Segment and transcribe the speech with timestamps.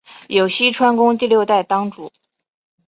[0.29, 2.11] 有栖川宫第六代当主。